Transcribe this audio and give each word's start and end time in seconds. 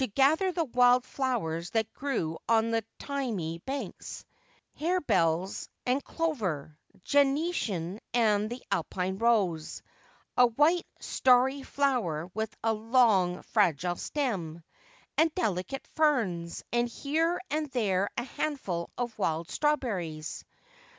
gather 0.15 0.51
the 0.51 0.65
wild 0.65 1.05
flowers 1.05 1.69
that 1.69 1.93
grew 1.93 2.35
on 2.49 2.71
the 2.71 2.83
thymy 2.97 3.59
banks— 3.67 4.25
hare 4.79 4.99
bells, 4.99 5.69
and 5.85 6.03
clover, 6.03 6.75
gentian, 7.03 7.99
and 8.11 8.49
the 8.49 8.63
Alpine 8.71 9.19
rose, 9.19 9.83
a 10.35 10.47
white 10.47 10.87
starry 10.99 11.61
flower 11.61 12.25
with 12.33 12.51
a 12.63 12.73
long 12.73 13.43
fragile 13.43 13.95
stem, 13.95 14.63
and 15.19 15.35
delicate 15.35 15.85
ferns, 15.93 16.63
and 16.73 16.89
here 16.89 17.39
and 17.51 17.69
there 17.69 18.09
a 18.17 18.23
handful 18.23 18.89
of 18.97 19.15
wild 19.19 19.51
strawberries. 19.51 20.43